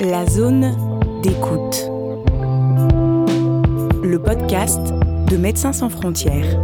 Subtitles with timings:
[0.00, 0.76] La zone
[1.24, 1.90] d'écoute.
[4.04, 4.78] Le podcast
[5.28, 6.62] de Médecins sans frontières.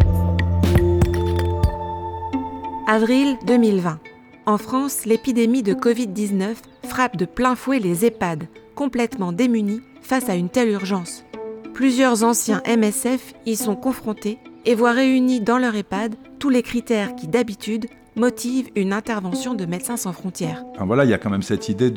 [2.87, 3.99] Avril 2020.
[4.47, 6.55] En France, l'épidémie de Covid-19
[6.87, 8.45] frappe de plein fouet les EHPAD,
[8.77, 11.25] complètement démunis face à une telle urgence.
[11.73, 17.17] Plusieurs anciens MSF y sont confrontés et voient réunis dans leur EHPAD tous les critères
[17.17, 17.87] qui d'habitude
[18.17, 20.65] motive une intervention de Médecins sans frontières.
[20.79, 21.91] voilà, il y a quand même cette idée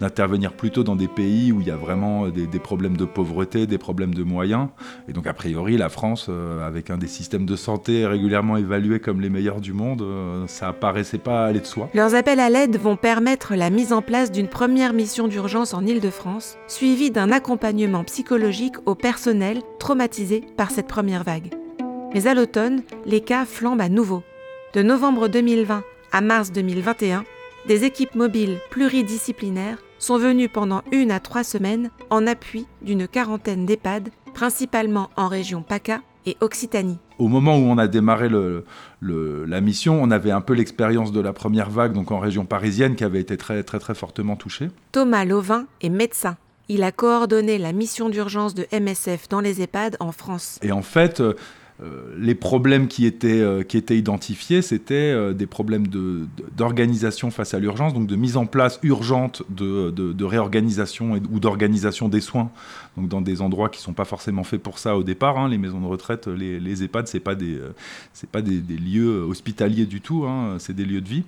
[0.00, 3.78] d'intervenir plutôt dans des pays où il y a vraiment des, problèmes de pauvreté, des
[3.78, 4.68] problèmes de moyens.
[5.08, 9.00] Et donc, a priori, la France, euh, avec un des systèmes de santé régulièrement évalués
[9.00, 11.90] comme les meilleurs du monde, euh, ça paraissait pas aller de soi.
[11.94, 15.84] Leurs appels à l'aide vont permettre la mise en place d'une première mission d'urgence en
[15.84, 21.50] Île-de-France, suivie d'un accompagnement psychologique au personnel traumatisé par cette première vague.
[22.14, 24.22] Mais à l'automne, les cas flambent à nouveau.
[24.78, 25.82] De novembre 2020
[26.12, 27.24] à mars 2021,
[27.66, 33.66] des équipes mobiles pluridisciplinaires sont venues pendant une à trois semaines en appui d'une quarantaine
[33.66, 37.00] d'EHPAD, principalement en région PACA et Occitanie.
[37.18, 38.28] Au moment où on a démarré
[39.02, 42.94] la mission, on avait un peu l'expérience de la première vague, donc en région parisienne,
[42.94, 44.68] qui avait été très très très fortement touchée.
[44.92, 46.36] Thomas Lovin est médecin.
[46.68, 50.60] Il a coordonné la mission d'urgence de MSF dans les EHPAD en France.
[50.62, 51.34] Et en fait, euh,
[52.16, 55.86] les problèmes qui étaient, euh, qui étaient identifiés, c'était euh, des problèmes
[56.56, 62.08] d'organisation face à l'urgence, donc de mise en place urgente de, de, réorganisation ou d'organisation
[62.08, 62.50] des soins,
[62.96, 65.38] donc dans des endroits qui ne sont pas forcément faits pour ça au départ.
[65.38, 65.48] Hein.
[65.48, 67.58] les maisons de retraite, les, les EHPAD, ce n'est pas, des,
[68.32, 70.56] pas des, lieux hospitaliers du tout, hein.
[70.58, 71.22] c'est des lieux de vie.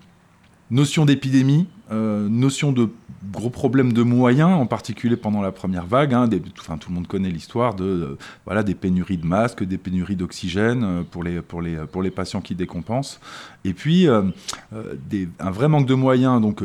[0.73, 2.89] Notion d'épidémie, euh, notion de
[3.33, 6.15] gros problèmes de moyens, en particulier pendant la première vague.
[6.15, 9.77] Hein, enfin, tout le monde connaît l'histoire de euh, voilà des pénuries de masques, des
[9.77, 13.19] pénuries d'oxygène euh, pour les pour les pour les patients qui décompensent.
[13.65, 16.63] Et puis un vrai manque de moyens donc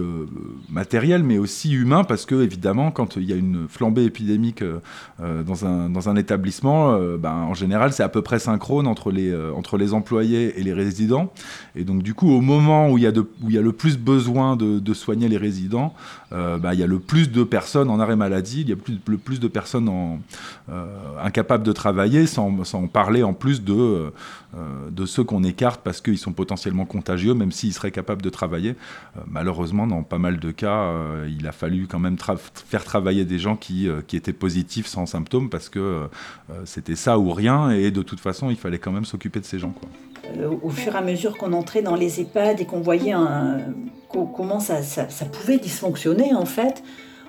[0.69, 4.63] matériels, mais aussi humains, parce que évidemment, quand il y a une flambée épidémique
[5.19, 9.35] dans un dans un établissement, ben, en général, c'est à peu près synchrone entre les
[9.35, 11.33] entre les employés et les résidents.
[11.75, 13.11] Et donc du coup, au moment où il y a
[13.49, 15.93] y a le plus besoin de, de les résidents,
[16.33, 18.75] euh, bah, il y a le plus de personnes en arrêt maladie, il y a
[18.75, 19.89] plus, le plus de personnes
[20.69, 20.85] euh,
[21.23, 26.01] incapables de travailler, sans, sans, parler en plus de, euh, de ceux qu'on écarte parce
[26.01, 28.75] qu'ils sont potentiellement contagieux, même s'ils seraient capables de travailler.
[29.27, 30.91] malheureusement, dans pas mal de cas,
[31.27, 32.17] il a fallu quand même
[32.67, 36.07] faire travailler des gens qui, qui étaient positifs sans symptômes parce que
[36.65, 39.59] c'était ça ou rien, et de toute façon, il fallait quand même s'occuper de ces
[39.59, 39.73] gens.
[40.63, 43.13] Au fur et à mesure qu'on entrait dans les EHPAD et qu'on voyait
[44.09, 44.81] comment ça,
[45.31, 46.83] pouvait dysfonctionner en fait,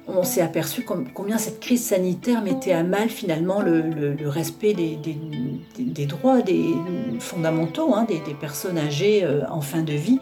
[0.09, 6.43] on s'est aperçu combien cette crise sanitaire mettait à mal finalement le, respect des, droits
[6.43, 6.75] des
[7.19, 10.21] fondamentaux hein, des, personnes âgées euh, en fin de vie.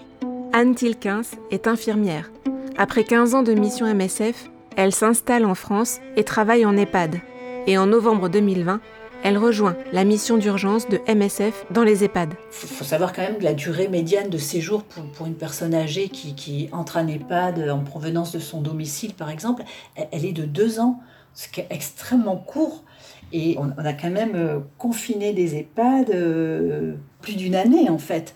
[0.53, 2.31] Anne Tilkins est infirmière.
[2.77, 7.21] Après 15 ans de mission MSF, elle s'installe en France et travaille en EHPAD.
[7.67, 8.81] Et en novembre 2020,
[9.25, 12.35] elle rejoint la mission d'urgence de MSF dans les EHPAD.
[12.63, 16.11] Il faut savoir quand même que la durée médiane de séjour pour, une personne âgée
[16.11, 19.65] qui, entre en EHPAD en provenance de son domicile, par exemple,
[19.97, 21.01] elle est de deux ans,
[21.33, 22.85] ce qui est extrêmement court.
[23.33, 28.35] Et on, a quand même euh, confiné des EHPAD euh, plus d'une année, en fait.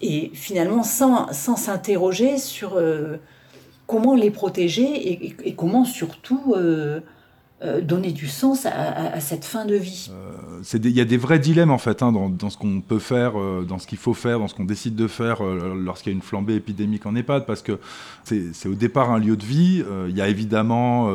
[0.00, 3.18] Et finalement, sans s'interroger sur euh,
[3.86, 6.54] comment les protéger et, comment surtout
[7.82, 10.10] donner du sens à, cette fin de vie.
[10.12, 13.36] Euh, il y a des vrais dilemmes en fait hein, dans, ce qu'on peut faire,
[13.36, 16.16] euh, dans ce qu'il faut faire, dans ce qu'on décide de faire lorsqu'il y a
[16.16, 17.80] une flambée épidémique en EHPAD, parce que
[18.22, 19.82] c'est au départ un lieu de vie.
[20.08, 21.10] Il y a évidemment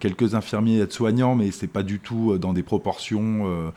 [0.00, 3.72] quelques infirmiers et aides-soignants, mais c'est pas du tout dans des proportions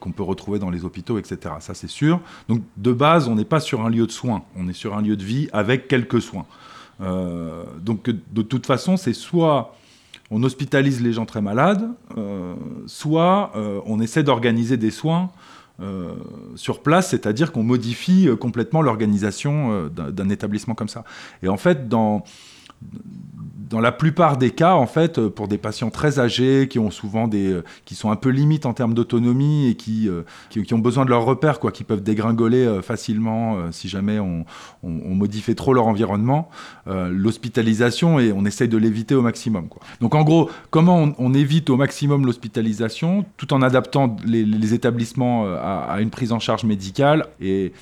[0.00, 1.54] qu'on peut retrouver dans les hôpitaux, etc.
[1.60, 2.20] Ça c'est sûr.
[2.48, 5.02] Donc de base, on n'est pas sur un lieu de soins, on est sur un
[5.02, 6.46] lieu de vie avec quelques soins.
[7.00, 9.74] donc de toute façon, c'est soit
[10.34, 12.54] on hospitalise les gens très malades, euh,
[12.86, 15.30] soit euh, on essaie d'organiser des soins
[15.80, 16.14] euh,
[16.56, 21.04] sur place, c'est-à-dire qu'on modifie complètement l'organisation d'un établissement comme ça.
[21.44, 22.24] Et en fait, dans,
[23.74, 26.92] dans la plupart des cas, en fait, euh, pour des patients très âgés, qui ont
[26.92, 30.72] souvent des, euh, qui sont un peu limites en termes d'autonomie et qui, euh, qui,
[30.74, 34.44] ont besoin de leurs repères, quoi, qui peuvent dégringoler facilement si jamais on,
[34.82, 36.48] on, modifie trop leur environnement,
[36.86, 39.68] l'hospitalisation et on essaye de l'éviter au maximum.
[39.68, 39.82] Quoi.
[40.00, 45.96] Donc en gros, comment on, évite au maximum l'hospitalisation tout en adaptant les, établissements à,
[46.00, 47.72] une prise en charge médicale et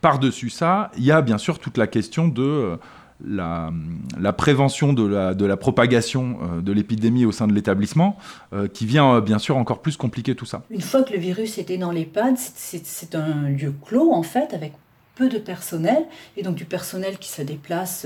[0.00, 2.78] par-dessus ça, il y a bien sûr toute la question de
[3.22, 8.16] la, prévention de la, propagation euh, de l'épidémie au sein de l'établissement,
[8.52, 10.62] euh, qui vient euh, bien sûr encore plus compliquer tout ça.
[10.70, 14.72] Une fois que le virus était dans l'EHPAD, c'est un lieu clos en fait, avec
[15.14, 16.04] peu de personnel,
[16.36, 18.04] et donc du personnel qui se déplace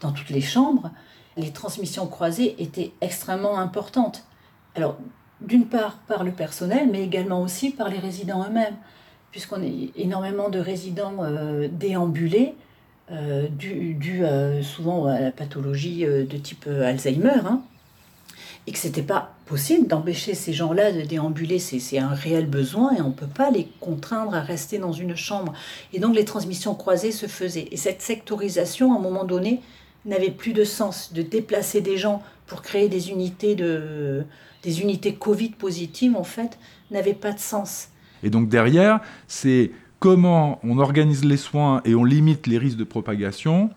[0.00, 0.90] dans toutes les chambres.
[1.36, 4.24] les transmissions croisées étaient extrêmement importantes.
[4.76, 4.98] Alors,
[5.40, 8.76] d'une part par le personnel, mais également aussi par les résidents eux-mêmes,
[9.32, 11.16] puisqu'on a énormément de résidents
[11.72, 12.54] déambulés,
[13.10, 17.62] euh, euh, souvent à la pathologie de type Alzheimer, hein,
[18.66, 23.00] et que c'était pas possible d'empêcher ces gens-là de déambuler, c'est un réel besoin et
[23.00, 25.54] on ne peut pas les contraindre à rester dans une chambre.
[25.94, 27.68] Et donc les transmissions croisées se faisaient.
[27.70, 29.62] Et cette sectorisation, à un moment donné,
[30.04, 34.24] n'avait plus de sens de déplacer des gens pour créer des unités de
[34.64, 36.58] des unités Covid positives en fait
[36.90, 37.88] n'avait pas de sens.
[38.22, 42.84] Et donc derrière, c'est comment on organise les soins et on limite les risques de
[42.84, 43.70] propagation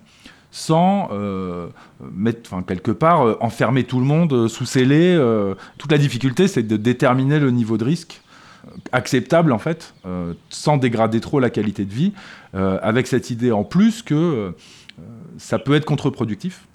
[0.52, 1.68] sans euh,
[2.12, 5.18] mettre, quelque part, euh, enfermer tout le monde euh, sous scellé.
[5.78, 8.22] toute la difficulté, c'est de déterminer le niveau de risque
[8.92, 9.96] acceptable, en fait,
[10.50, 12.14] sans dégrader trop la qualité de vie,
[12.54, 14.54] avec cette idée en plus que
[15.40, 16.68] ça peut être contre-productif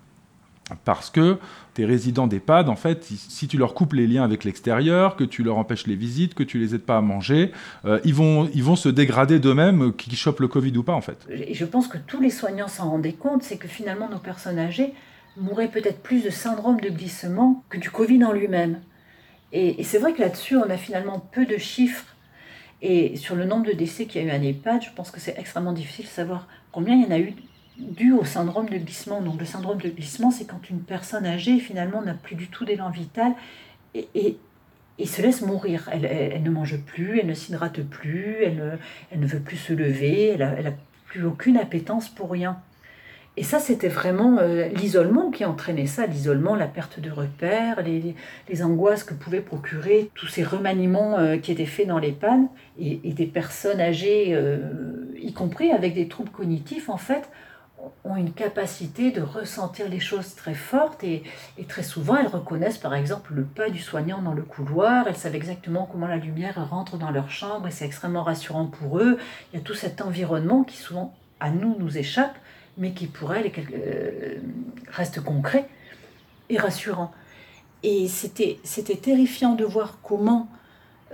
[0.84, 1.38] parce que
[1.74, 5.42] tes résidents d'EHPAD, en fait, si tu leur coupes les liens avec l'extérieur, que tu
[5.44, 7.52] leur empêches les visites, que tu les aides pas à manger,
[7.84, 10.94] euh, ils, vont, ils vont se dégrader d'eux-mêmes, euh, qu'ils chopent le Covid ou pas,
[10.94, 11.26] en fait.
[11.52, 14.92] Je pense que tous les soignants s'en rendaient compte, c'est que finalement, nos personnes âgées
[15.36, 18.80] mouraient peut-être plus de syndrome de glissement que du Covid en lui-même.
[19.52, 22.06] Et, et c'est vrai que là-dessus, on a finalement peu de chiffres.
[22.82, 25.20] Et sur le nombre de décès qu'il y a eu à EHPAD, je pense que
[25.20, 27.34] c'est extrêmement difficile de savoir combien il y en a eu
[27.78, 29.20] dû au syndrome de glissement.
[29.20, 32.64] Donc le syndrome de glissement, c'est quand une personne âgée finalement n'a plus du tout
[32.64, 33.32] d'élan vital
[33.94, 34.08] et,
[34.99, 35.88] et, se laisse mourir.
[35.93, 38.70] Elle, elle, ne mange plus, elle ne s'hydrate plus, elle ne,
[39.11, 40.73] elle ne, veut plus se lever, elle n'a
[41.06, 42.61] plus aucune appétence pour rien.
[43.38, 48.14] Et ça, c'était vraiment euh, l'isolement qui entraînait ça, l'isolement, la perte de repères, les,
[48.49, 52.49] les, angoisses que pouvaient procurer tous ces remaniements euh, qui étaient faits dans les pannes,
[52.78, 54.58] et, des personnes âgées, euh,
[55.20, 57.28] y compris avec des troubles cognitifs, en fait,
[58.05, 61.23] ont une capacité de ressentir les choses très fortes et,
[61.69, 65.35] très souvent elles reconnaissent par exemple le pas du soignant dans le couloir, elles savent
[65.35, 69.19] exactement comment la lumière rentre dans leur chambre et c'est extrêmement rassurant pour eux.
[69.53, 72.37] Il y a tout cet environnement qui souvent à nous nous échappe
[72.79, 74.37] mais qui pour elles euh,
[74.88, 75.69] reste concret
[76.49, 77.12] et rassurant.
[77.83, 78.59] Et c'était
[78.97, 80.49] terrifiant de voir comment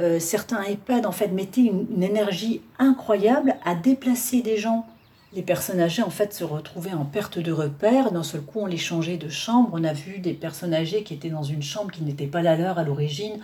[0.01, 4.87] euh, certains EHPAD en fait mettaient une énergie incroyable à déplacer des gens
[5.34, 8.12] les personnes âgées en fait se retrouvaient en perte de repère.
[8.12, 9.70] D'un seul coup, on les changeait de chambre.
[9.73, 12.56] On a vu des personnes âgées qui étaient dans une chambre qui n'était pas la
[12.56, 13.38] leur à l'origine,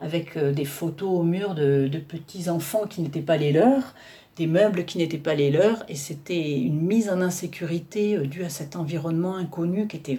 [0.00, 3.94] avec euh, des photos au mur de, petits enfants qui n'étaient pas les leurs,
[4.36, 8.44] des meubles qui n'étaient pas les leurs, et c'était une mise en insécurité euh, due
[8.44, 10.18] à cet environnement inconnu qui était,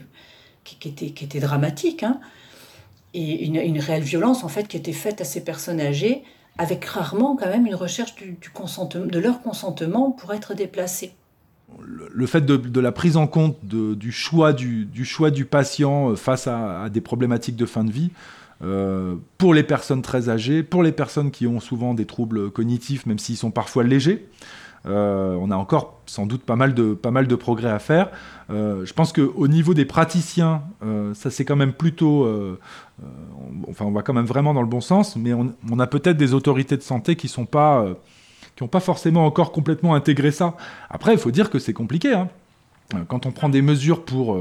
[0.63, 2.19] qui, était, qui était dramatique, hein.
[3.13, 6.23] et une, réelle violence en fait qui était faite à ces personnes âgées
[6.57, 11.13] avec rarement quand même une recherche de leur consentement pour être déplacés.
[11.81, 14.87] Le, fait de, la prise en compte du, choix du,
[15.49, 18.11] patient euh, face à, des problématiques de fin de vie,
[18.63, 23.05] euh, pour les personnes très âgées, pour les personnes qui ont souvent des troubles cognitifs,
[23.07, 24.27] même s'ils sont parfois légers,
[24.85, 28.09] on a encore sans doute pas mal de, pas mal de progrès à faire.
[28.49, 32.27] Euh, je pense qu'au niveau des praticiens, euh, ça c'est quand même plutôt...
[33.69, 36.33] enfin, on va quand même vraiment dans le bon sens, mais on, a peut-être des
[36.33, 37.85] autorités de santé qui sont pas...
[38.55, 40.55] qui n'ont pas forcément encore complètement intégré ça.
[40.89, 42.13] Après, il faut dire que c'est compliqué.
[42.13, 42.27] Hein.
[43.07, 44.37] Quand on prend des mesures pour,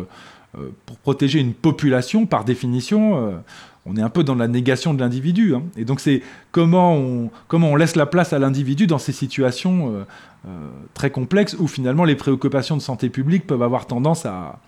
[0.87, 3.43] pour protéger une population, par définition,
[3.85, 5.55] on est un peu dans la négation de l'individu.
[5.55, 5.65] Hein.
[5.77, 9.93] Et donc c'est comment on, comment on laisse la place à l'individu dans ces situations
[9.93, 10.05] euh,
[10.47, 14.61] euh, très complexes où finalement les préoccupations de santé publique peuvent avoir tendance à,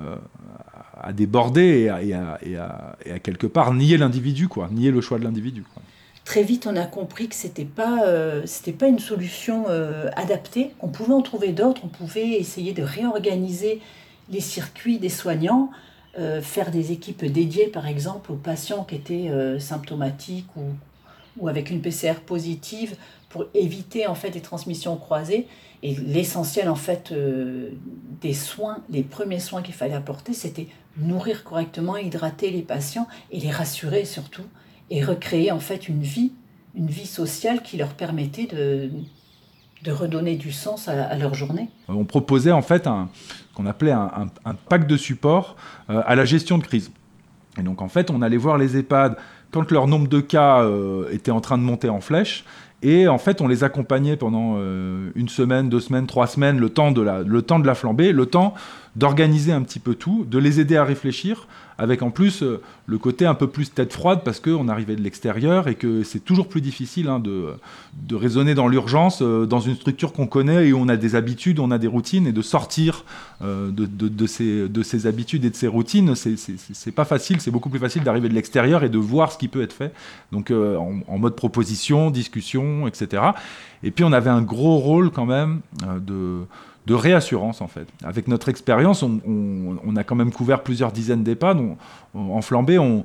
[0.00, 0.16] euh,
[0.98, 2.14] à déborder et
[2.56, 5.64] à, quelque part nier l'individu, quoi, nier le choix de l'individu.
[6.24, 8.00] Très vite, on a compris que c'était pas
[8.46, 9.66] c'était pas une solution
[10.16, 10.72] adaptée.
[10.80, 11.82] On pouvait en trouver d'autres.
[11.84, 13.80] On pouvait essayer de réorganiser
[14.28, 15.70] les circuits des soignants
[16.18, 20.62] euh, faire des équipes dédiées, par exemple, aux patients qui étaient euh, symptomatiques ou,
[21.36, 22.96] ou, avec une PCR positive
[23.28, 25.46] pour éviter en fait des transmissions croisées.
[25.82, 27.68] Et l'essentiel en fait euh,
[28.22, 33.38] des soins, les premiers soins qu'il fallait apporter, c'était nourrir correctement, hydrater les patients et
[33.38, 34.46] les rassurer surtout,
[34.88, 36.32] et recréer en fait une vie,
[36.74, 38.90] une vie sociale qui leur permettait de,
[39.82, 41.68] de redonner du sens à, leur journée.
[41.88, 43.08] On proposait en fait un
[43.54, 44.28] qu'on appelait un,
[44.68, 45.56] pack de support
[45.88, 46.90] euh, à la gestion de crise.
[47.58, 49.16] Et donc en fait, on allait voir les EHPAD
[49.50, 50.68] quand leur nombre de cas
[51.10, 52.44] était en train de monter en flèche.
[52.82, 56.90] Et en fait, on les accompagnait pendant une semaine, deux semaines, trois semaines, le temps
[56.90, 58.52] de la, le temps de la flambée, le temps
[58.96, 61.46] d'organiser un petit peu tout, de les aider à réfléchir,
[61.78, 65.02] avec en plus euh, le côté un peu plus tête froide parce qu'on arrivait de
[65.02, 67.54] l'extérieur et que c'est toujours plus difficile hein, de,
[68.14, 71.58] raisonner dans l'urgence, euh, dans une structure qu'on connaît et où on a des habitudes,
[71.58, 73.04] on a des routines, et de sortir
[73.42, 77.68] euh, de, ces, de ces habitudes et de ces routines, c'est pas facile, c'est beaucoup
[77.68, 79.92] plus facile d'arriver de l'extérieur et de voir ce qui peut être fait.
[80.32, 83.22] Donc en, mode proposition, discussion, etc.
[83.82, 85.60] Et puis on avait un gros rôle quand même
[86.00, 86.40] de
[86.86, 87.88] de réassurance en fait.
[88.04, 91.58] Avec notre expérience, on, a quand même couvert plusieurs dizaines d'EHPAD.
[92.14, 93.04] en flambée, on,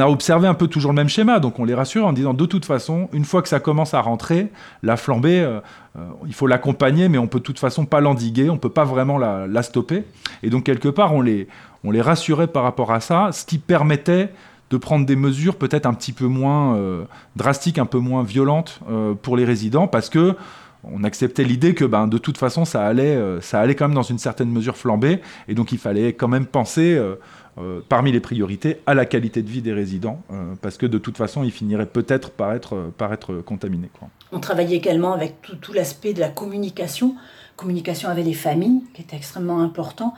[0.00, 1.38] a observé un peu toujours le même schéma.
[1.38, 4.00] Donc on les rassure en disant de toute façon, une fois que ça commence à
[4.00, 4.48] rentrer,
[4.82, 5.60] la flambée, euh,
[5.96, 8.84] euh, il faut l'accompagner, mais on peut de toute façon pas l'endiguer, on peut pas
[8.84, 10.04] vraiment la, stopper.
[10.42, 11.46] Et donc quelque part, on les,
[11.84, 14.30] rassurait par rapport à ça, ce qui permettait
[14.70, 17.04] de prendre des mesures peut-être un petit peu moins euh,
[17.36, 18.80] drastiques, un peu moins violentes
[19.22, 20.36] pour les résidents, parce que
[20.84, 23.94] on acceptait l'idée que ben, de toute façon ça allait, euh, ça allait quand même
[23.94, 27.16] dans une certaine mesure flamber et donc il fallait quand même penser euh,
[27.58, 30.22] euh, parmi les priorités à la qualité de vie des résidents
[30.62, 33.90] parce que de toute façon ils finiraient peut-être par être, par être contaminés.
[34.30, 37.16] On travaillait également avec tout, tout l'aspect de la communication,
[37.56, 40.14] communication avec les familles qui était extrêmement important.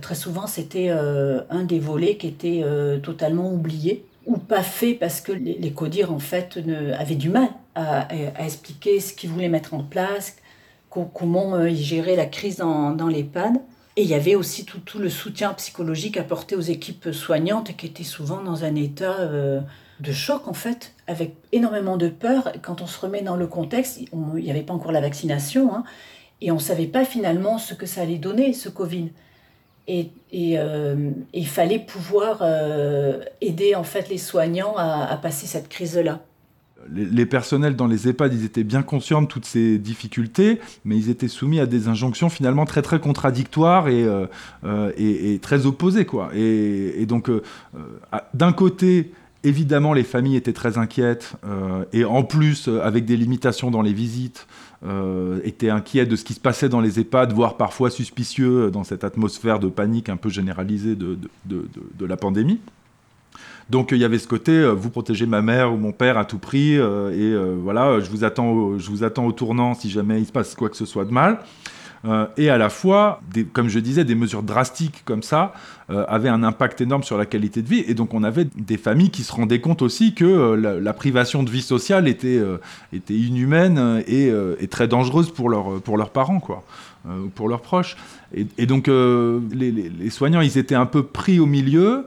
[0.00, 2.64] très souvent c'était un des volets qui était
[3.02, 7.28] totalement oublié ou pas fait parce que les, les CODIR en fait ne, avaient du
[7.28, 8.08] mal à,
[8.44, 10.36] expliquer ce qu'ils voulaient mettre en place,
[10.88, 13.56] comment euh, ils géraient la crise dans, dans l'EHPAD.
[13.96, 17.86] Et il y avait aussi tout, tout, le soutien psychologique apporté aux équipes soignantes qui
[17.86, 19.60] étaient souvent dans un état euh,
[19.98, 22.52] de choc en fait, avec énormément de peur.
[22.62, 25.84] Quand on se remet dans le contexte, il n'y avait pas encore la vaccination hein,
[26.40, 29.10] et on ne savait pas finalement ce que ça allait donner, ce Covid.
[29.92, 32.42] Et, euh, il fallait pouvoir
[33.40, 36.20] aider en fait les soignants à, passer cette crise-là
[36.92, 41.10] les, personnels dans les EHPAD, ils étaient bien conscients de toutes ces difficultés, mais ils
[41.10, 44.26] étaient soumis à des injonctions finalement très très contradictoires et, euh,
[44.64, 46.04] euh, très opposées.
[46.04, 46.30] Quoi.
[46.34, 47.42] Et, donc, euh,
[48.34, 49.12] d'un côté,
[49.44, 51.34] évidemment, les familles étaient très inquiètes,
[51.92, 54.46] et en plus, avec des limitations dans les visites,
[55.44, 59.04] étaient inquiets de ce qui se passait dans les EHPAD, voire parfois suspicieux dans cette
[59.04, 62.60] atmosphère de panique un peu généralisée de la pandémie.
[63.70, 66.24] Donc il y avait ce côté, euh, vous protégez ma mère ou mon père à
[66.24, 69.88] tout prix, euh, et euh, voilà, je vous, attends je vous attends au tournant si
[69.88, 71.38] jamais il se passe quoi que ce soit de mal.
[72.36, 73.20] Et à la fois,
[73.52, 75.52] comme je disais, des mesures drastiques comme ça
[75.88, 77.84] avaient un impact énorme sur la qualité de vie.
[77.86, 81.50] Et donc on avait des familles qui se rendaient compte aussi que la, privation de
[81.50, 82.40] vie sociale était,
[83.10, 84.32] inhumaine et,
[84.70, 86.62] très dangereuse pour, leur, pour leurs parents, quoi,
[87.06, 87.96] ou pour leurs proches.
[88.34, 92.06] Et, donc les, soignants, ils étaient un peu pris au milieu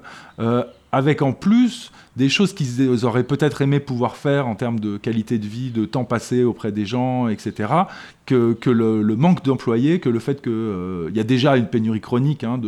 [0.93, 5.39] avec en plus des choses qu'ils auraient peut-être aimé pouvoir faire en termes de qualité
[5.39, 7.73] de vie, de temps passé auprès des gens, etc.,
[8.27, 12.43] que, le, manque d'employés, que le fait qu'il euh, y a déjà une pénurie chronique
[12.43, 12.59] hein,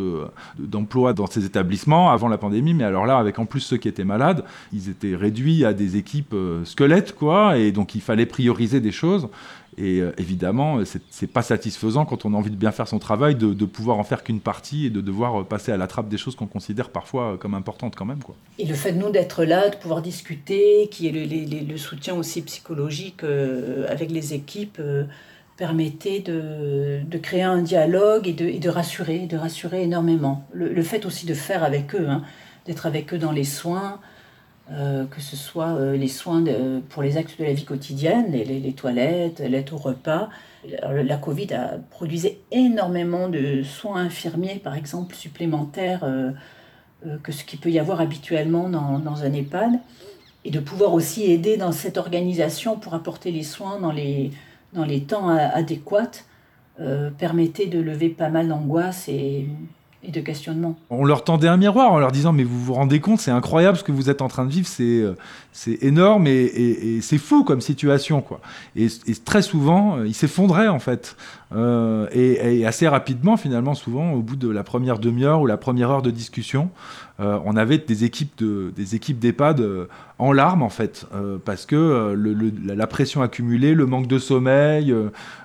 [0.57, 3.87] d'emplois dans ces établissements avant la pandémie, mais alors là, avec en plus ceux qui
[3.87, 8.25] étaient malades, ils étaient réduits à des équipes euh, squelettes, quoi, et donc il fallait
[8.25, 9.29] prioriser des choses.
[9.77, 10.79] Et euh, évidemment,
[11.09, 14.03] c'est pas satisfaisant quand on a envie de bien faire son travail de, pouvoir en
[14.03, 16.89] faire qu'une partie et de devoir euh, passer à la trappe des choses qu'on considère
[16.89, 18.23] parfois euh, comme importantes quand même.
[18.23, 18.35] Quoi.
[18.57, 22.41] Et le fait nous d'être là, de pouvoir discuter, qui est le, le, soutien aussi
[22.41, 23.23] psychologique
[23.89, 24.81] avec les équipes,
[25.57, 30.45] permettait de, de, créer un dialogue et de, de, rassurer, de rassurer énormément.
[30.53, 32.23] Le, fait aussi de faire avec eux, hein,
[32.65, 33.99] d'être avec eux dans les soins.
[34.71, 36.43] Euh, que ce soit euh, les soins
[36.89, 40.29] pour les actes de la vie quotidienne, les, toilettes, l'aide au repas.
[40.81, 46.31] la Covid a produisé énormément de soins infirmiers, par exemple, supplémentaires euh,
[47.21, 49.73] que ce qu'il peut y avoir habituellement dans, dans, un EHPAD,
[50.45, 54.31] et de pouvoir aussi aider dans cette organisation pour apporter les soins dans les,
[54.73, 56.23] dans les temps adéquats,
[57.17, 59.47] permettait de lever pas mal d'angoisse et
[60.11, 60.77] de questionnement.
[60.89, 63.77] On leur tendait un miroir en leur disant mais vous vous rendez compte, c'est incroyable
[63.77, 65.15] ce que vous êtes en train de vivre, c'est euh,
[65.51, 68.41] c'est énorme et, c'est fou comme situation quoi.
[68.75, 68.87] Et,
[69.23, 71.15] très souvent, euh, ils s'effondraient en fait.
[71.55, 75.89] Euh, et, assez rapidement finalement, souvent au bout de la première demi-heure ou la première
[75.89, 76.69] heure de discussion,
[77.17, 79.65] on avait des équipes de des équipes d'EHPAD
[80.19, 81.05] en larmes en fait
[81.45, 82.13] parce que
[82.65, 84.93] la pression accumulée, le manque de sommeil,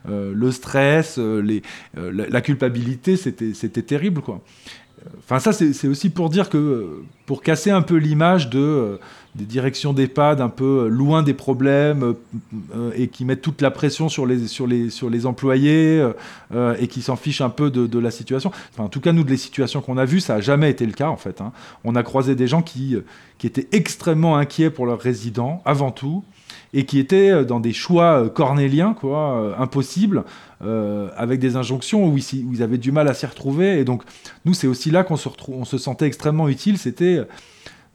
[0.09, 1.61] le stress, la,
[2.29, 4.40] la culpabilité, c'était terrible quoi.
[5.19, 8.99] Enfin, ça, c'est aussi pour dire que, pour casser un peu l'image euh,
[9.35, 12.16] des directions d'EHPAD un peu loin des problèmes
[12.75, 16.04] euh, et qui mettent toute la pression sur les, sur les, sur les employés
[16.52, 18.50] euh, et qui s'en fichent un peu de, la situation.
[18.78, 20.92] En tout cas, nous, de les situations qu'on a vues, ça n'a jamais été le
[20.92, 21.40] cas, en fait.
[21.40, 21.52] Hein.
[21.85, 22.97] On a croisé des gens qui,
[23.38, 26.25] qui étaient extrêmement inquiets pour leurs résidents, avant tout,
[26.73, 30.25] et qui étaient dans des choix cornéliens, quoi, impossibles,
[30.62, 33.79] euh, avec des injonctions où ils, avaient du mal à s'y retrouver.
[33.79, 34.03] Et donc,
[34.45, 36.77] nous, c'est aussi là qu'on se, on se sentait extrêmement utile.
[36.77, 37.21] C'était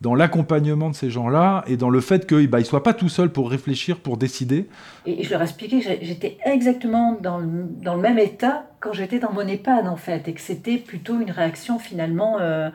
[0.01, 3.08] dans l'accompagnement de ces gens-là et dans le fait qu'ils bah, ne soient pas tout
[3.08, 4.67] seuls pour réfléchir, pour décider.
[5.05, 9.88] Et je leur expliquais j'étais exactement dans le, même état quand j'étais dans mon EHPAD,
[9.88, 12.70] en fait, et que c'était plutôt une réaction finalement euh,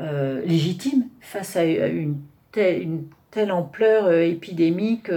[0.00, 2.18] euh, légitime face à une
[2.52, 3.04] telle, une
[3.38, 5.12] telle ampleur épidémique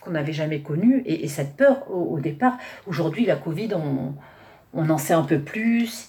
[0.00, 1.04] qu'on n'avait jamais connu.
[1.06, 2.58] Et, cette peur au, départ,
[2.88, 4.14] aujourd'hui, la Covid, on,
[4.74, 6.08] on, en sait un peu plus,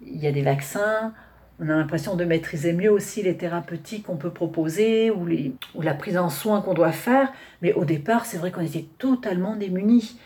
[0.00, 1.12] il y a des vaccins,
[1.60, 5.82] on a l'impression de maîtriser mieux aussi les thérapeutiques qu'on peut proposer ou, les, ou
[5.82, 7.30] la prise en soin qu'on doit faire.
[7.60, 10.16] Mais au départ, c'est vrai qu'on était totalement démunis.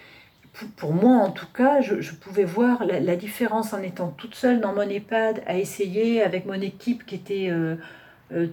[0.76, 4.72] Pour moi, en tout cas, je, pouvais voir la, différence en étant toute seule dans
[4.72, 7.76] mon EHPAD, à essayer avec mon équipe qui était euh, euh,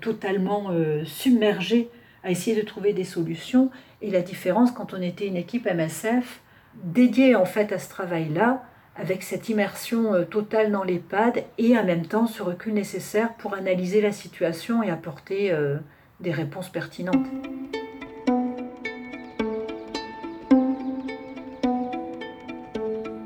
[0.02, 1.90] totalement euh, submergée,
[2.24, 3.70] à essayer de trouver des solutions
[4.02, 6.42] et la différence quand on était une équipe MSF
[6.84, 8.64] dédiée en fait à ce travail-là,
[8.96, 13.54] avec cette immersion euh, totale dans l'EHPAD et en même temps ce recul nécessaire pour
[13.54, 15.78] analyser la situation et apporter euh,
[16.20, 17.26] des réponses pertinentes.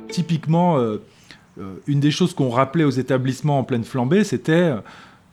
[0.09, 1.03] Typiquement, euh,
[1.85, 4.71] une des choses qu'on rappelait aux établissements en pleine flambée, c'était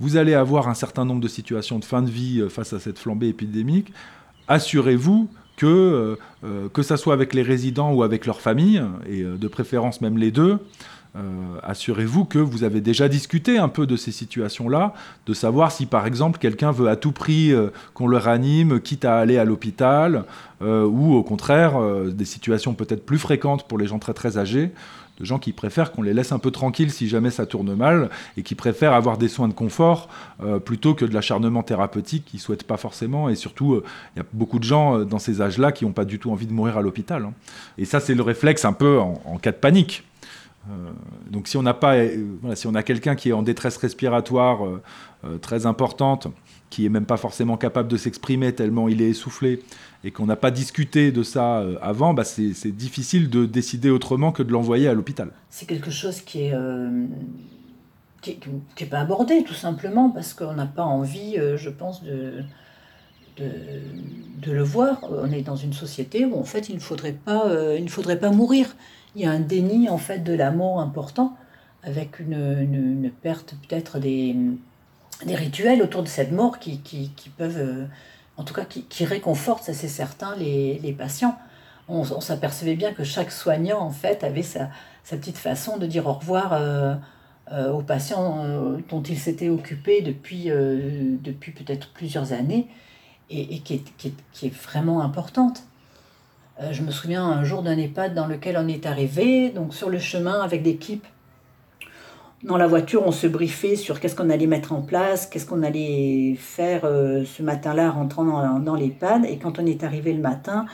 [0.00, 2.98] vous allez avoir un certain nombre de situations de fin de vie face à cette
[2.98, 3.92] flambée épidémique.
[4.48, 9.22] Assurez-vous que, euh, euh, que ça soit avec les résidents ou avec leur famille, et
[9.22, 10.58] euh, de préférence même les deux,
[11.62, 14.94] assurez-vous que vous avez déjà discuté un peu de ces situations-là,
[15.26, 17.54] de savoir si par exemple quelqu'un veut à tout prix
[17.92, 20.24] qu'on le ranime, quitte à aller à l'hôpital,
[20.60, 24.72] ou au contraire des situations peut-être plus fréquentes pour les gens très très âgés,
[25.18, 28.10] de gens qui préfèrent qu'on les laisse un peu tranquilles si jamais ça tourne mal
[28.36, 30.08] et qui préfèrent avoir des soins de confort
[30.42, 33.28] euh, plutôt que de l'acharnement thérapeutique qu'ils souhaitent pas forcément.
[33.28, 35.92] Et surtout, euh, il y a beaucoup de gens euh, dans ces âges-là qui n'ont
[35.92, 37.24] pas du tout envie de mourir à l'hôpital.
[37.24, 37.32] Hein.
[37.78, 40.04] Et ça, c'est le réflexe un peu en, cas de panique.
[41.30, 41.96] donc si on n'a pas,
[42.54, 44.60] si on a quelqu'un qui est en détresse respiratoire
[45.42, 46.28] très importante,
[46.70, 49.62] qui est même pas forcément capable de s'exprimer tellement il est essoufflé,
[50.04, 54.32] et qu'on n'a pas discuté de ça euh, avant, bah c'est difficile de décider autrement
[54.32, 55.30] que de l'envoyer à l'hôpital.
[55.50, 57.06] C'est quelque chose qui est, euh,
[58.20, 58.36] qui,
[58.84, 62.42] pas abordé, tout simplement, parce qu'on n'a pas envie, euh, je pense, de,
[63.38, 63.50] de,
[64.42, 65.00] de, le voir.
[65.10, 68.18] On est dans une société où, en fait, il ne faudrait pas, il ne faudrait
[68.18, 68.76] pas mourir.
[69.16, 71.36] Il y a un déni, en fait, de la mort important,
[71.82, 74.36] avec une, une, perte peut-être des,
[75.24, 77.86] des rituels autour de cette mort qui, qui, peuvent
[78.36, 81.38] en tout cas qui, réconforte, ça c'est certain, les, les, patients.
[81.88, 84.70] On, s'apercevait bien que chaque soignant, en fait, avait sa,
[85.04, 86.94] sa petite façon de dire au revoir euh,
[87.52, 92.66] euh, aux patients euh, dont il s'était occupé depuis, depuis peut-être plusieurs années
[93.30, 95.64] et, qui, est, est, qui, est, vraiment importante.
[96.70, 99.98] je me souviens un jour d'un EHPAD dans lequel on est arrivé, donc sur le
[99.98, 101.06] chemin avec l'équipe
[102.44, 105.62] dans la voiture, on se briefait sur qu'est-ce qu'on allait mettre en place, qu'est-ce qu'on
[105.62, 109.24] allait faire euh, ce matin-là rentrant dans, dans l'EHPAD.
[109.24, 110.66] Et quand on est arrivé le matin,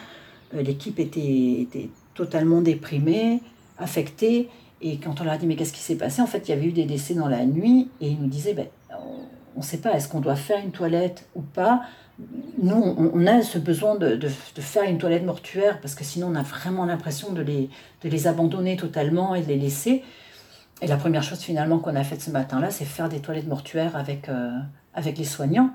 [0.55, 1.69] euh, l'équipe était,
[2.15, 3.41] totalement déprimée,
[3.79, 4.49] affectée.
[4.83, 6.55] Et quand on leur a dit mais qu'est-ce qui s'est passé, en fait, il y
[6.55, 7.89] avait eu des décès dans la nuit.
[8.01, 8.67] Et ils nous disaient, ben,
[9.55, 11.83] on ne sait pas, est-ce qu'on doit faire une toilette ou pas?
[12.61, 14.19] Nous, on, a ce besoin de,
[14.59, 17.43] faire une toilette mortuaire parce que sinon on a vraiment l'impression de
[18.05, 20.03] les abandonner totalement et de les laisser.
[20.83, 23.97] Et la première chose finalement qu'on a faite ce matin-là, c'est faire des toilettes mortuaires
[23.97, 24.51] avec, euh,
[24.95, 25.71] avec les soignants.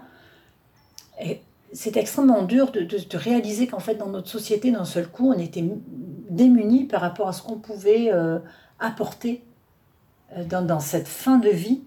[1.23, 1.41] Et
[1.73, 2.87] c'est extrêmement dur de,
[3.17, 5.63] réaliser qu'en fait dans notre société, d'un seul coup, on était
[6.29, 8.39] démunis par rapport à ce qu'on pouvait euh,
[8.79, 9.43] apporter
[10.35, 11.81] euh, dans, dans, cette fin de vie.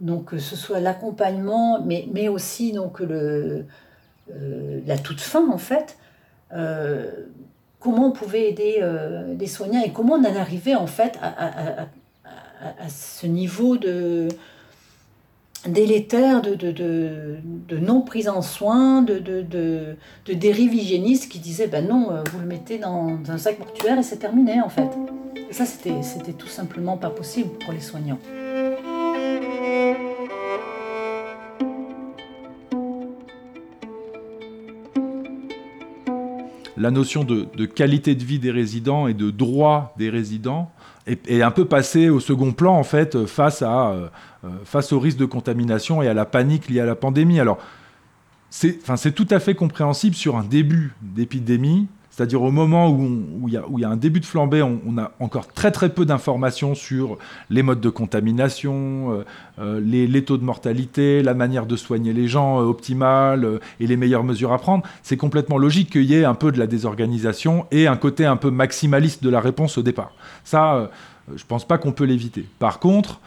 [0.00, 3.64] Donc que ce soit l'accompagnement, mais, mais aussi donc le,
[4.28, 5.96] la toute fin en fait
[7.80, 8.82] comment on pouvait aider
[9.36, 11.86] des soignants et comment on en arrivait en fait à,
[12.88, 14.28] ce niveau de
[15.68, 21.66] délétère, de, de, de, non prise en soin, de, de, de, dérive hygiéniste qui disait
[21.66, 24.88] ben non, euh, vous le mettez dans, un sac mortuaire et c'est terminé en fait.
[25.48, 28.18] Et ça, c'était tout simplement pas possible pour les soignants.
[36.76, 40.70] La notion de, qualité de vie des résidents et de droit des résidents
[41.06, 44.08] est, un peu passée au second plan en fait face, à, euh,
[44.64, 47.40] face au risque de contamination et à la panique liée à la pandémie.
[47.40, 47.58] Alors,
[48.50, 53.84] c'est tout à fait compréhensible sur un début d'épidémie c'est-à-dire au moment où il y,
[53.84, 57.18] a un début de flambée, on, a encore très très peu d'informations sur
[57.50, 59.24] les modes de contamination, euh,
[59.58, 63.98] euh, les, taux de mortalité, la manière de soigner les gens euh, optimale et les
[63.98, 64.82] meilleures mesures à prendre.
[65.02, 68.36] C'est complètement logique qu'il y ait un peu de la désorganisation et un côté un
[68.36, 70.12] peu maximaliste de la réponse au départ.
[70.42, 70.90] Ça,
[71.28, 72.46] je ne pense pas qu'on peut l'éviter.
[72.58, 73.20] Par contre,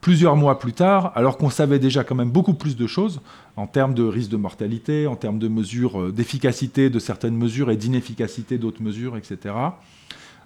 [0.00, 3.20] plusieurs mois plus tard, alors qu'on savait déjà quand même beaucoup plus de choses
[3.56, 7.70] en termes de risque de mortalité, en termes de mesures euh, d'efficacité de certaines mesures
[7.70, 9.54] et d'inefficacité d'autres mesures, etc.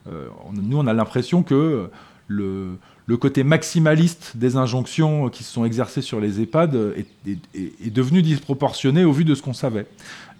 [0.06, 1.88] Euh, nous, on a l'impression que
[2.26, 2.78] le,
[3.20, 9.12] côté maximaliste des injonctions qui se sont exercées sur les EHPAD est, devenu disproportionné au
[9.12, 9.86] vu de ce qu'on savait.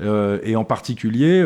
[0.00, 1.42] Euh, et en particulier,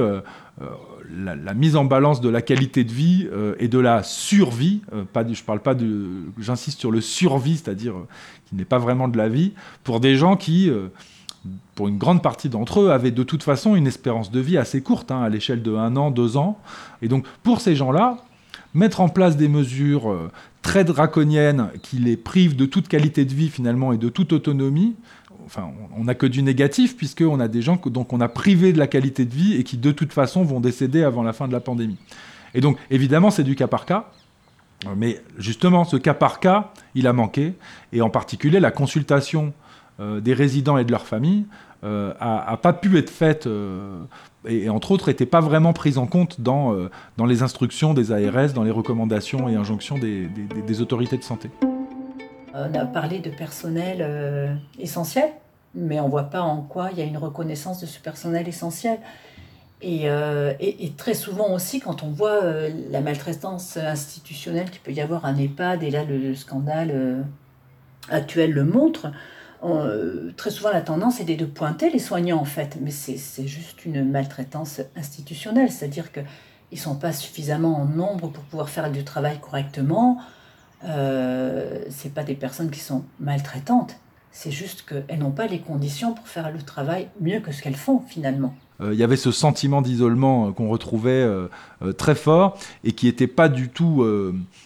[1.11, 5.05] la, mise en balance de la qualité de vie euh, et de la survie, euh,
[5.05, 6.07] pas je parle pas de,
[6.39, 8.09] j'insiste sur le survie, c'est-à-dire euh,
[8.47, 9.53] qui n'est pas vraiment de la vie,
[9.85, 10.71] pour des gens qui,
[11.75, 14.83] pour une grande partie d'entre eux, avaient de toute façon une espérance de vie assez
[14.83, 16.59] courte, hein, à l'échelle de un an, deux ans.
[17.03, 18.19] Et donc pour ces gens-là,
[18.75, 20.31] mettre en place des mesures
[20.63, 24.95] très draconiennes qui les privent de toute qualité de vie finalement et de toute autonomie,
[25.97, 28.79] on n'a que du négatif, puisqu'on a des gens que, donc on a privé de
[28.79, 31.53] la qualité de vie et qui, de toute façon, vont décéder avant la fin de
[31.53, 31.99] la pandémie.
[32.55, 34.11] Et donc, évidemment, c'est du cas par cas.
[34.97, 37.55] Mais justement, ce cas par cas, il a manqué.
[37.93, 39.53] Et en particulier, la consultation
[40.01, 41.45] euh, des résidents et de leurs familles
[41.85, 42.13] euh,
[42.57, 44.03] pas pu être faite, euh,
[44.47, 46.77] et, entre autres, n'était pas vraiment prise en compte dans,
[47.17, 51.51] dans les instructions des ARS, dans les recommandations et injonctions des autorités de santé.
[52.59, 55.31] On a parlé de personnel euh, essentiel,
[55.75, 58.49] mais on ne voit pas en quoi il y a une reconnaissance de ce personnel
[58.49, 58.99] essentiel.
[59.81, 60.53] Et, euh,
[60.97, 65.37] très souvent aussi, quand on voit euh, la maltraitance institutionnelle qu'il peut y avoir un
[65.37, 67.25] EHPAD, et là le, scandale
[68.09, 69.13] actuel le montre,
[70.37, 74.09] très souvent la tendance est de pointer les soignants en fait, mais c'est juste une
[74.09, 76.25] maltraitance institutionnelle, c'est-à-dire qu'ils
[76.73, 80.19] ne sont pas suffisamment en nombre pour pouvoir faire du travail correctement,
[80.85, 83.97] euh, c'est pas des personnes qui sont maltraitantes,
[84.31, 87.77] c'est juste qu'elles n'ont pas les conditions pour faire le travail mieux que ce qu'elles
[87.77, 88.55] font finalement.
[88.81, 91.49] Euh, il y avait ce sentiment d'isolement euh, qu'on retrouvait euh,
[91.97, 94.05] très fort et qui n'était pas du tout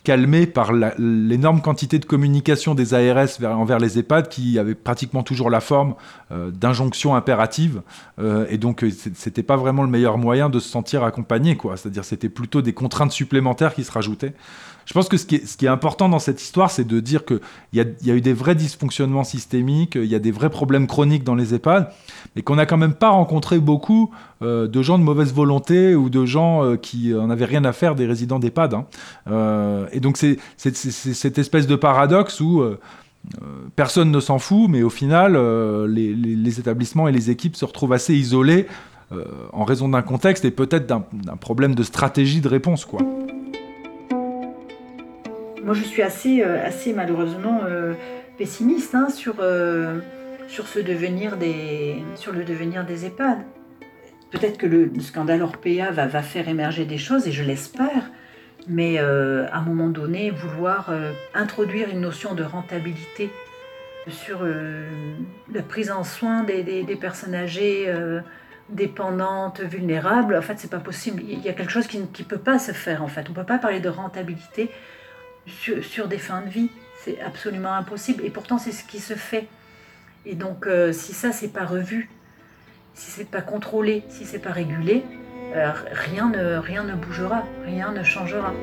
[0.04, 5.50] calmé par l'énorme quantité de communication des ARS envers les EHPAD qui avait pratiquement toujours
[5.50, 5.94] la forme
[6.30, 7.82] d'injonctions impératives
[8.48, 11.76] et donc c'était pas vraiment le meilleur moyen de se sentir accompagné quoi.
[11.76, 14.34] C'est-à-dire c'était plutôt des contraintes supplémentaires qui se rajoutaient
[14.86, 17.40] je pense que ce qui est, important dans cette histoire, c'est de dire qu'il
[17.72, 21.24] y, y, a eu des vrais dysfonctionnements systémiques, il y a des vrais problèmes chroniques
[21.24, 21.90] dans les EHPAD,
[22.34, 24.10] mais qu'on n'a quand même pas rencontré beaucoup
[24.42, 27.72] euh, de gens de mauvaise volonté ou de gens euh, qui en avaient rien à
[27.72, 28.74] faire des résidents d'EHPAD.
[28.74, 28.86] Hein.
[29.30, 32.64] Euh, et donc c'est cette espèce de paradoxe où
[33.76, 35.36] personne ne s'en fout, mais au final,
[35.86, 38.66] les, les, établissements et les équipes se retrouvent assez isolés
[39.52, 42.84] en raison d'un contexte et peut-être d'un problème de stratégie de réponse.
[42.84, 43.00] quoi.
[45.62, 47.60] Moi, je suis assez, assez malheureusement
[48.36, 49.36] pessimiste hein, sur,
[51.36, 53.38] des, sur le devenir des EHPAD.
[54.32, 58.10] Peut-être que le, scandale Orpea va, faire émerger des choses, et je l'espère,
[58.66, 63.30] mais euh, à un moment donné, vouloir euh, introduire une notion de rentabilité
[64.08, 64.88] sur euh,
[65.52, 67.94] la prise en soin des, des, personnes âgées,
[68.70, 71.22] dépendantes, vulnérables, en fait, c'est pas possible.
[71.28, 73.26] Il y a quelque chose qui ne peut pas se faire, en fait.
[73.26, 74.70] On ne peut pas parler de rentabilité
[75.46, 76.70] sur, des fins de vie.
[77.04, 78.24] C'est absolument impossible.
[78.24, 79.48] Et pourtant, c'est ce qui se fait.
[80.24, 82.08] Et donc, si ça, c'est pas revu,
[82.94, 85.02] si c'est pas contrôlé, si c'est pas régulé,
[85.54, 88.54] euh, rien, ne, rien ne bougera, rien ne changera.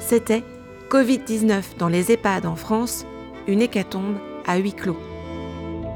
[0.00, 0.42] C'était
[0.88, 3.04] Covid-19 dans les EHPAD en France,
[3.46, 4.98] une hécatombe à huis clos.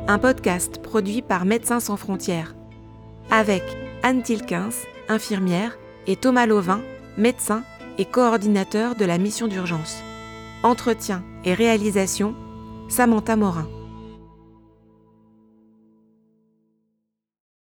[0.07, 2.55] Un podcast produit par Médecins sans frontières,
[3.31, 3.62] avec
[4.03, 4.71] Anne Tilkins,
[5.09, 6.81] infirmière, et Thomas Lauvin,
[7.19, 7.65] médecin
[7.99, 9.99] et coordinateur de la mission d'urgence.
[10.63, 12.35] Entretien et réalisation,
[12.89, 13.69] Samantha Morin.